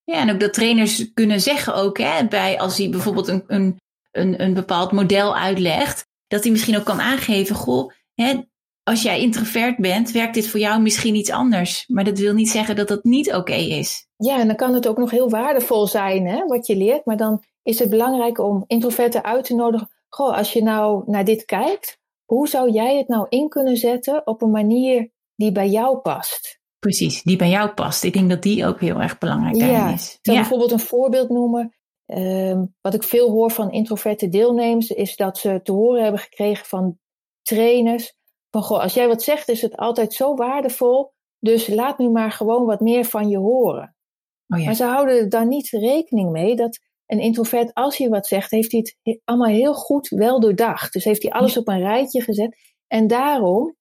[0.05, 3.81] Ja, en ook dat trainers kunnen zeggen ook, hè, bij als hij bijvoorbeeld een, een,
[4.11, 8.41] een, een bepaald model uitlegt, dat hij misschien ook kan aangeven, goh, hè,
[8.83, 11.85] als jij introvert bent, werkt dit voor jou misschien iets anders.
[11.87, 14.07] Maar dat wil niet zeggen dat dat niet oké is.
[14.17, 17.05] Ja, en dan kan het ook nog heel waardevol zijn, hè, wat je leert.
[17.05, 19.91] Maar dan is het belangrijk om introverten uit te nodigen.
[20.09, 21.99] Goh, als je nou naar dit kijkt,
[22.31, 26.61] hoe zou jij het nou in kunnen zetten op een manier die bij jou past?
[26.79, 28.05] Precies, die bij jou past.
[28.05, 29.93] Ik denk dat die ook heel erg belangrijk ja.
[29.93, 30.13] is.
[30.13, 31.75] Ik zal bijvoorbeeld een voorbeeld noemen.
[32.07, 36.67] Ehm, wat ik veel hoor van introverte deelnemers, is dat ze te horen hebben gekregen
[36.67, 36.99] van
[37.43, 38.15] trainers.
[38.51, 41.13] Van goh, als jij wat zegt, is het altijd zo waardevol.
[41.39, 43.97] Dus laat nu maar gewoon wat meer van je horen.
[44.49, 44.65] Oh ja.
[44.65, 46.79] Maar ze houden daar niet rekening mee dat
[47.13, 50.93] een introvert, als hij wat zegt, heeft hij het allemaal heel goed wel doordacht.
[50.93, 52.57] Dus heeft hij alles op een rijtje gezet.
[52.87, 53.77] En daarom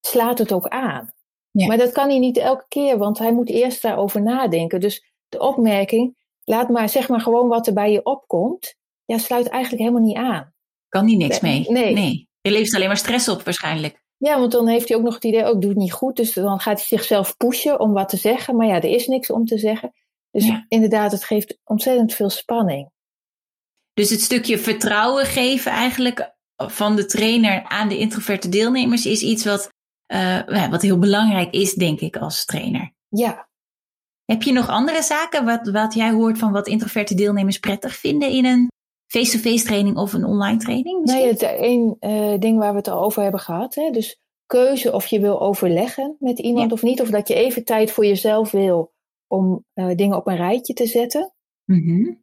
[0.00, 1.14] slaat het ook aan.
[1.50, 1.66] Ja.
[1.66, 4.80] Maar dat kan hij niet elke keer, want hij moet eerst daarover nadenken.
[4.80, 9.48] Dus de opmerking, laat maar, zeg maar gewoon wat er bij je opkomt, ja, sluit
[9.48, 10.52] eigenlijk helemaal niet aan.
[10.88, 11.64] Kan die niks mee?
[11.68, 11.94] Nee.
[11.94, 12.28] nee.
[12.40, 14.02] Je levert alleen maar stress op waarschijnlijk.
[14.16, 16.16] Ja, want dan heeft hij ook nog het idee, ook doe het niet goed.
[16.16, 18.56] Dus dan gaat hij zichzelf pushen om wat te zeggen.
[18.56, 19.92] Maar ja, er is niks om te zeggen.
[20.32, 20.64] Dus Ja.
[20.68, 22.90] inderdaad, het geeft ontzettend veel spanning.
[23.94, 29.44] Dus het stukje vertrouwen geven eigenlijk van de trainer aan de introverte deelnemers is iets
[29.44, 29.68] wat,
[30.06, 32.92] eh, wat heel belangrijk is, denk ik, als trainer.
[33.08, 33.50] Ja,
[34.24, 38.30] Heb je nog andere zaken wat, wat jij hoort van wat introverte deelnemers prettig vinden
[38.30, 38.68] in een
[39.06, 41.00] face-to-face training of een online training?
[41.00, 41.22] misschien?
[41.22, 43.74] nee, het één eh, ding waar we het al over hebben gehad.
[43.74, 43.90] Hè?
[43.90, 46.74] Dus keuze of je wil overleggen met iemand Ja.
[46.74, 47.00] of niet.
[47.00, 48.92] Of dat je even tijd voor jezelf wil
[49.32, 51.32] om eh, dingen op een rijtje te zetten.
[51.64, 52.14] Mhm.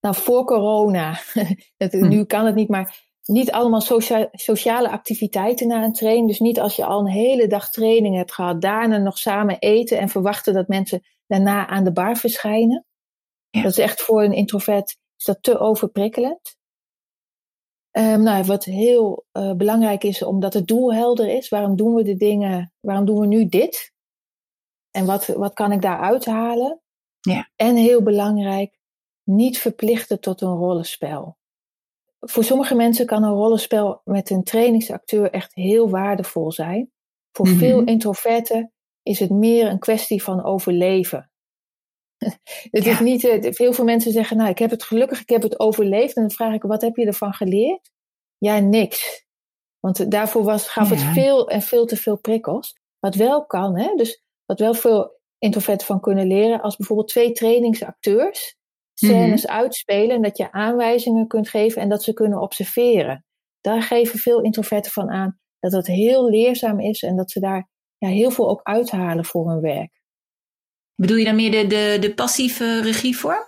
[0.00, 1.12] Nou, voor corona,
[1.82, 2.08] het, Hm.
[2.08, 6.28] nu kan het niet, maar niet allemaal socia- sociale activiteiten na een training.
[6.28, 9.98] Dus niet als je al een hele dag training hebt gehad, daarna nog samen eten
[9.98, 12.84] en verwachten dat mensen daarna aan de bar verschijnen.
[13.50, 13.62] Ja.
[13.62, 16.56] Dat is echt voor een introvert is dat te overprikkelend.
[17.90, 21.48] Ehm, nou, wat heel eh, belangrijk is, omdat het doel helder is.
[21.48, 22.72] Waarom doen we de dingen?
[22.80, 23.92] Waarom doen we nu dit?
[24.98, 26.80] En wat, wat kan ik daar uithalen?
[27.20, 27.50] Ja.
[27.56, 28.78] En heel belangrijk,
[29.24, 31.36] niet verplichten tot een rollenspel.
[32.20, 36.92] Voor sommige mensen kan een rollenspel met een trainingsacteur echt heel waardevol zijn.
[37.32, 37.58] Voor Mhm.
[37.58, 41.30] veel introverten is het meer een kwestie van overleven.
[42.70, 45.42] het is niet, eh, heel veel mensen zeggen, nou ik heb het gelukkig, ik heb
[45.42, 46.16] het overleefd.
[46.16, 47.90] En dan vraag ik, wat heb je ervan geleerd?
[48.38, 49.26] Ja, niks.
[49.80, 52.76] Want daarvoor was, gaf het veel en veel te veel prikkels.
[52.98, 53.94] Wat wel kan, hè?
[53.96, 58.56] dus wat wel veel introverten van kunnen leren, als bijvoorbeeld twee trainingsacteurs
[58.94, 63.24] scènes uitspelen en dat je aanwijzingen kunt geven en dat ze kunnen observeren.
[63.60, 67.68] Daar geven veel introverten van aan dat het heel leerzaam is en dat ze daar
[67.98, 70.00] ja, heel veel ook uithalen voor hun werk.
[70.94, 73.46] Bedoel je dan meer de, de, de passieve regievorm?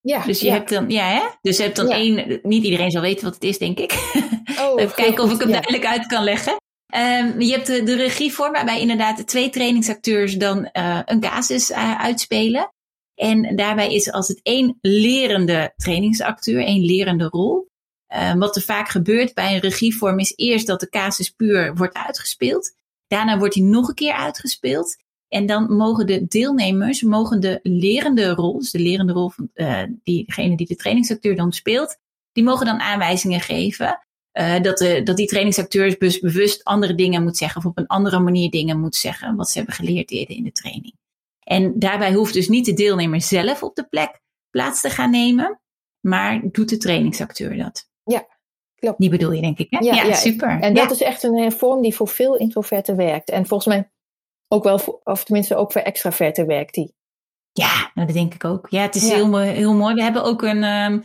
[0.00, 0.52] Ja, Dus je ja.
[0.52, 1.28] hebt dan, ja hè?
[1.40, 1.94] Dus je hebt dan Ja.
[1.94, 3.92] één, niet iedereen zal weten wat het is, denk ik.
[4.60, 5.60] Oh, Even kijken of ik hem ja.
[5.60, 6.56] duidelijk uit kan leggen.
[6.88, 12.72] Ehm, je hebt de, regievorm waarbij inderdaad twee trainingsacteurs dan eh, een casus eh, uitspelen.
[13.14, 17.68] En daarbij is als het één lerende trainingsacteur, één lerende rol.
[18.06, 21.94] Eh, wat er vaak gebeurt bij een regievorm is eerst dat de casus puur wordt
[21.94, 22.72] uitgespeeld.
[23.06, 24.96] Daarna wordt hij nog een keer uitgespeeld.
[25.28, 29.82] En dan mogen de deelnemers mogen de lerende rol, dus de lerende rol van eh,
[30.04, 31.96] diegene die de trainingsacteur dan speelt,
[32.32, 34.06] die mogen dan aanwijzingen geven.
[34.38, 37.86] Eh, dat, de, dat die trainingsacteur dus bewust andere dingen moet zeggen of op een
[37.86, 40.94] andere manier dingen moet zeggen, wat ze hebben geleerd eerder in de training.
[41.44, 44.20] En daarbij hoeft dus niet de deelnemer zelf op de plek
[44.50, 45.60] plaats te gaan nemen,
[46.00, 47.88] maar doet de trainingsacteur dat.
[48.04, 48.26] Ja,
[48.74, 48.98] klopt.
[48.98, 49.66] Die bedoel je, denk ik.
[49.70, 49.78] Hè?
[49.78, 50.14] Ja, ja.
[50.14, 50.60] super.
[50.60, 50.82] En Ja.
[50.82, 53.30] dat is echt een eh, vorm die voor veel introverten werkt.
[53.30, 53.90] En volgens mij
[54.48, 56.94] ook wel, voor, of tenminste ook voor extraverten werkt die.
[57.52, 58.66] Ja, nou, dat denk ik ook.
[58.70, 59.12] Ja, het is.
[59.12, 59.94] Heel, mooi, heel mooi.
[59.94, 61.00] We hebben ook een, ehm,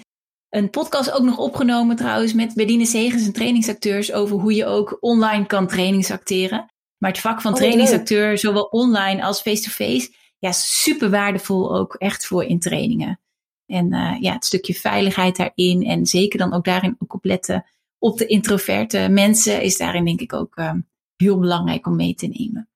[0.54, 4.98] een podcast ook nog opgenomen trouwens met Bedine Segens en trainingsacteurs over hoe je ook
[5.00, 6.74] online kan trainingsacteren.
[6.98, 12.26] Maar het vak van Oh, trainingsacteur, zowel online als face-to-face, ja, super waardevol ook echt
[12.26, 13.20] voor in trainingen.
[13.66, 17.66] En eh, ja, het stukje veiligheid daarin en zeker dan ook daarin ook op letten
[18.00, 20.80] op de introverte mensen is daarin denk ik ook ehm,
[21.16, 22.70] heel belangrijk om mee te nemen.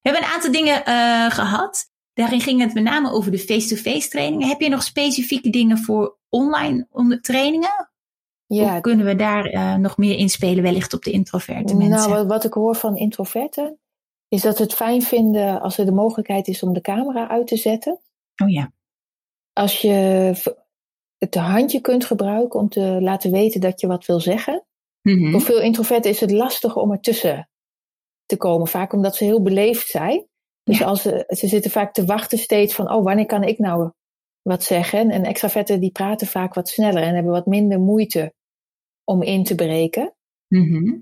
[0.00, 1.92] We hebben een aantal dingen eh, gehad.
[2.14, 4.48] Daarin ging het met name over de face-to-face trainingen.
[4.48, 6.88] Heb je nog specifieke dingen voor online
[7.20, 7.90] trainingen?
[8.46, 12.10] Ja, Hoe kunnen we daar eh, nog meer inspelen, wellicht op de introverte mensen?
[12.10, 13.78] Nou, wat- ik hoor van introverten,
[14.28, 17.46] is dat ze het fijn vinden als er de mogelijkheid is om de camera uit
[17.46, 18.00] te zetten.
[18.42, 18.72] oh ja.
[19.52, 19.90] Als je
[21.18, 24.64] het handje kunt gebruiken om te laten weten dat je wat wil zeggen.
[25.02, 25.30] Mhm.
[25.30, 27.48] Voor veel introverten is het lastig om ertussen
[28.26, 30.26] te komen, vaak omdat ze heel beleefd zijn.
[30.64, 30.86] Dus Ja.
[30.86, 33.90] als ze, ze zitten vaak te wachten steeds van, oh, wanneer kan ik nou
[34.42, 35.10] wat zeggen?
[35.10, 38.34] En extraverten die praten vaak wat sneller en hebben wat minder moeite
[39.04, 40.14] om in te breken.
[40.48, 40.98] Mhm.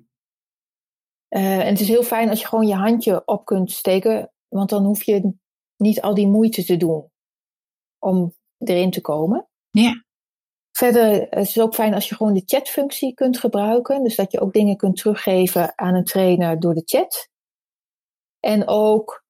[1.29, 4.71] Eh, en het is heel fijn als je gewoon je handje op kunt steken, want
[4.71, 5.35] dan hoef je
[5.77, 7.11] niet al die moeite te doen
[7.99, 9.49] om erin te komen.
[9.71, 10.05] Ja.
[10.77, 14.41] Verder is het ook fijn als je gewoon de chatfunctie kunt gebruiken, dus dat je
[14.41, 17.29] ook dingen kunt teruggeven aan een trainer door de chat.
[18.41, 19.22] En ook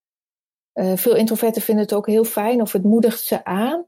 [0.73, 3.87] eh, veel introverten vinden het ook heel fijn of het moedigt ze aan,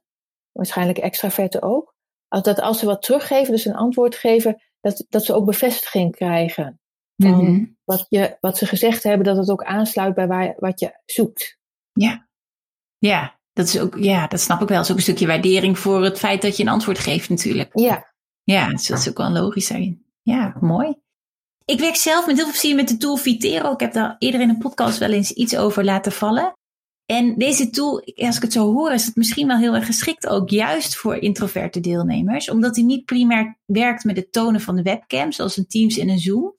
[0.53, 1.95] waarschijnlijk extraverten ook,
[2.29, 6.17] als, dat als ze wat teruggeven, dus een antwoord geven, dat, dat ze ook bevestiging
[6.17, 6.81] krijgen
[7.17, 7.65] van Mhm.
[7.85, 11.59] wat, je, wat ze gezegd hebben, dat het ook aansluit bij waar, wat je zoekt.
[11.93, 12.29] Ja.
[12.99, 13.39] Ja.
[13.53, 14.77] Dat is ook, ja, dat snap ik wel.
[14.77, 17.71] Dat is ook een stukje waardering voor het feit dat je een antwoord geeft natuurlijk.
[17.79, 18.13] Ja.
[18.43, 20.07] Ja, dus dat is ook wel logisch daarin.
[20.23, 20.95] Ja, mooi.
[21.65, 23.73] Ik werk zelf met heel veel plezier met de tool Vitero.
[23.73, 26.53] Ik heb daar eerder in een podcast wel eens iets over laten vallen.
[27.07, 30.27] En deze tool, als ik het zo hoor, is het misschien wel heel erg geschikt
[30.27, 32.51] ook juist voor introverte deelnemers.
[32.51, 36.09] Omdat hij niet primair werkt met het tonen van de webcam, zoals een Teams en
[36.09, 36.55] een Zoom.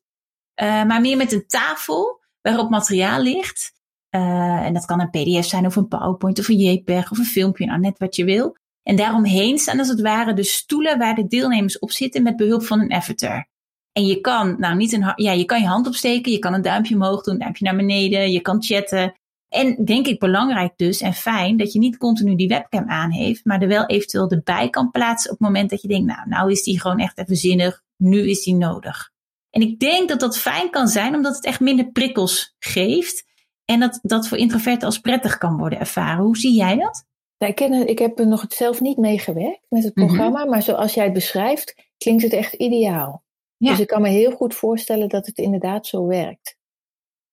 [0.62, 3.74] Uh, maar meer met een tafel waarop materiaal ligt.
[4.16, 7.26] Uh, en dat kan een pdf zijn of een PowerPoint of een JPEG of een
[7.26, 8.58] filmpje, nou net wat je wil.
[8.84, 12.64] En daaromheen staan als het ware de stoelen waar de deelnemers op zitten met behulp
[12.64, 13.48] van een avatar.
[13.92, 16.62] En je kan, nou niet een, ja, je kan je hand opsteken, je kan een
[16.62, 19.14] duimpje omhoog doen, een duimpje naar beneden, je kan chatten.
[19.50, 23.46] En denk ik belangrijk dus en fijn dat je niet continu die webcam aan heeft,
[23.46, 26.52] maar er wel eventueel erbij kan plaatsen op het moment dat je denkt, nou, nou
[26.52, 29.14] is die gewoon echt even zinnig, nu is die nodig.
[29.50, 33.26] En ik denk dat dat fijn kan zijn, omdat het echt minder prikkels geeft.
[33.66, 36.24] En dat dat voor introverten als prettig kan worden ervaren.
[36.24, 37.06] Hoe zie jij dat?
[37.38, 40.06] Nou, ik, ken, ik heb er nog zelf niet meegewerkt met het mhm.
[40.06, 43.24] programma, maar zoals jij het beschrijft, klinkt het echt ideaal.
[43.58, 46.58] Dus ik kan me heel goed voorstellen dat het inderdaad zo werkt.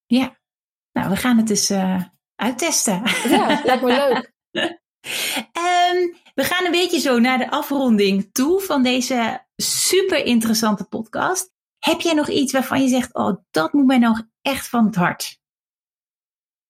[0.06, 0.40] Ja,
[0.92, 2.02] nou, we gaan het dus uh,
[2.34, 3.02] uittesten.
[3.28, 4.32] Ja, lijkt me leuk.
[4.52, 11.50] um, we gaan een beetje zo naar de afronding toe van deze super interessante podcast.
[11.78, 14.94] Heb jij nog iets waarvan je zegt, oh, dat moet mij nog echt van het
[14.94, 15.40] hart?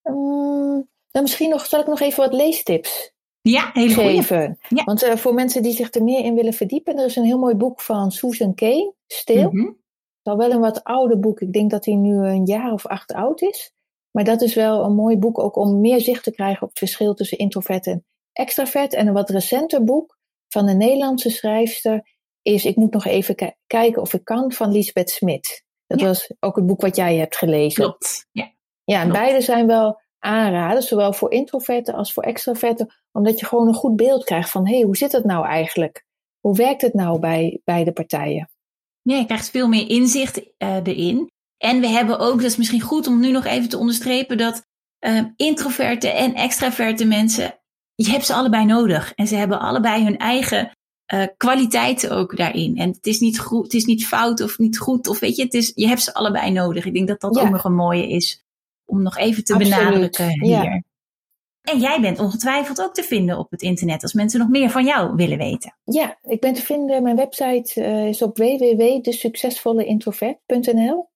[0.02, 4.58] Um, dan misschien nog, zal ik nog even wat leestips ja, hele geven.
[4.68, 4.84] Ja.
[4.84, 7.38] Want uh, voor mensen die zich er meer in willen verdiepen, er is een heel
[7.38, 9.50] mooi boek van Susan Kane, Stil.
[9.50, 9.66] Mm -hmm.
[9.66, 11.40] Het is al wel een wat ouder boek.
[11.40, 13.71] Ik denk dat hij nu een jaar of acht oud is.
[14.12, 16.78] Maar dat is wel een mooi boek ook om meer zicht te krijgen op het
[16.78, 18.94] verschil tussen introvert en extravert.
[18.94, 22.10] En een wat recenter boek van een Nederlandse schrijfster
[22.42, 25.64] is Ik moet nog even kijken of ik kan van Lisbeth Smit.
[25.86, 27.84] Dat was ook het boek wat jij hebt gelezen.
[27.84, 28.26] Klopt.
[28.32, 28.52] Ja,
[28.84, 33.68] ja en beide zijn wel aanraden, zowel voor introverten als voor extraverten, omdat je gewoon
[33.68, 36.04] een goed beeld krijgt van hé, hey, hoe zit het nou eigenlijk?
[36.40, 38.50] Hoe werkt het nou bij beide partijen?
[39.02, 41.30] Ja, je krijgt veel meer inzicht uh, erin.
[41.62, 44.66] En we hebben ook, dat is misschien goed om nu nog even te onderstrepen, dat
[45.00, 47.58] uh, introverte en extraverte mensen,
[47.94, 49.12] je hebt ze allebei nodig.
[49.14, 50.70] En ze hebben allebei hun eigen
[51.14, 52.76] uh, kwaliteiten ook daarin.
[52.76, 55.08] En het is niet goed, het is niet fout of niet goed.
[55.08, 56.84] Of weet je, het is, je hebt ze allebei nodig.
[56.84, 58.44] Ik denk dat dat ook nog een mooie is
[58.84, 60.82] om nog even te benadrukken hier.
[61.62, 64.84] En jij bent ongetwijfeld ook te vinden op het internet als mensen nog meer van
[64.84, 65.76] jou willen weten.
[65.84, 67.02] Ja, ik ben te vinden.
[67.02, 71.10] Mijn website uh, is op www.desuccesvolleintrovert.nl.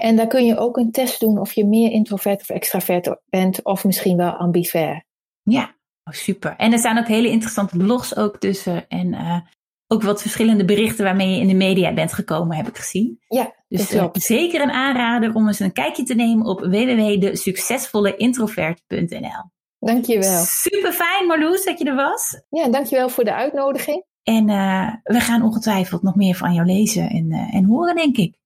[0.00, 3.64] En daar kun je ook een test doen of je meer introvert of extravert bent,
[3.64, 5.04] of misschien wel ambivert.
[5.42, 6.56] Ja, oh, super.
[6.56, 8.88] En er staan ook hele interessante blogs ook tussen.
[8.88, 9.38] En uh,
[9.86, 13.20] ook wat verschillende berichten waarmee je in de media bent gekomen, heb ik gezien.
[13.28, 19.52] Ja, dus uh, zeker een aanrader om eens een kijkje te nemen op www.desuccesvolleintrovert.nl.
[19.78, 20.44] Dankjewel.
[20.44, 22.42] Super fijn Marloes dat je er was.
[22.48, 24.04] Ja, dankjewel voor de uitnodiging.
[24.22, 28.36] En uh, we gaan ongetwijfeld nog meer van jou lezen en, en horen, denk ik.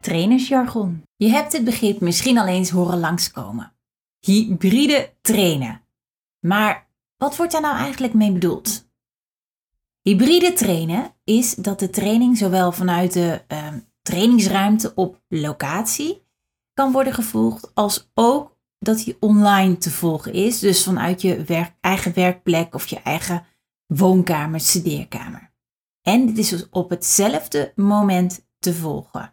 [0.00, 1.02] Trainersjargon.
[1.16, 3.72] Je hebt het begrip misschien al eens horen langskomen.
[4.20, 5.80] Hybride trainen.
[6.38, 8.88] Maar wat wordt daar nou eigenlijk mee bedoeld?
[10.02, 13.68] Hybride trainen is dat de training zowel vanuit de uh,
[14.02, 16.22] trainingsruimte op locatie
[16.74, 20.58] kan worden gevolgd, als ook dat die online te volgen is.
[20.58, 23.46] Dus vanuit je eigen werkplek of je eigen
[23.86, 25.52] woonkamer, studeerkamer.
[26.02, 29.32] En dit is dus op hetzelfde moment te volgen.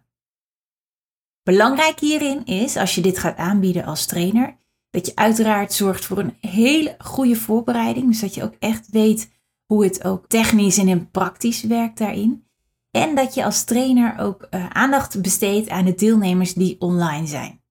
[1.48, 4.58] Belangrijk hierin is, als je dit gaat aanbieden als trainer,
[4.90, 8.08] dat je uiteraard zorgt voor een hele goede voorbereiding.
[8.08, 9.32] Dus dat je ook echt weet
[9.66, 12.48] hoe het ook technisch en in praktisch werkt daarin.
[12.92, 17.62] En dat je als trainer ook uh, aandacht besteedt aan de deelnemers die online zijn.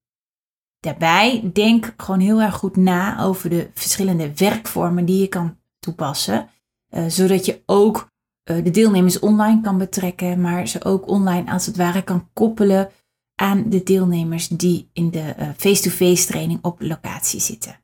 [0.81, 6.49] Daarbij denk gewoon heel erg goed na over de verschillende werkvormen die je kan toepassen,
[6.91, 8.11] uh, zodat je ook
[8.51, 12.91] uh, de deelnemers online kan betrekken, maar ze ook online als het ware kan koppelen
[13.37, 17.81] aan de deelnemers die in de face-to-face -face training op locatie zitten.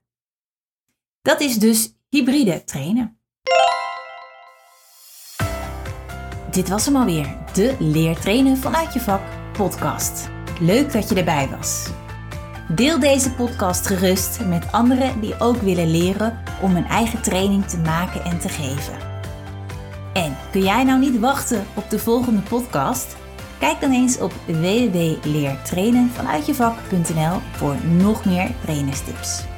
[1.23, 3.17] Dat is dus hybride trainen.
[6.51, 9.23] Dit was hem alweer, de Leer trainen vanuit je vak
[9.53, 10.29] podcast.
[10.61, 11.91] Leuk dat je erbij was.
[12.75, 17.79] Deel deze podcast gerust met anderen die ook willen leren om een eigen training te
[17.79, 18.95] maken en te geven.
[20.13, 23.17] En kun jij nou niet wachten op de volgende podcast?
[23.63, 29.52] Kijk dan eens op www.leertrainenvanuitjevak.nl voor nog meer trainerstips.